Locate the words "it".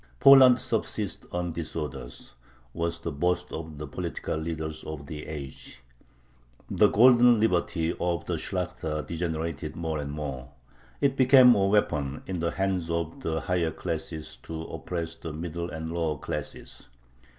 11.01-11.15